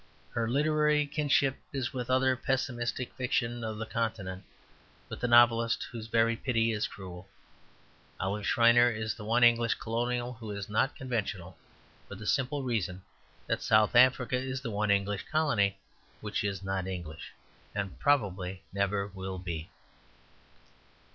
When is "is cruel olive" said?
6.71-8.47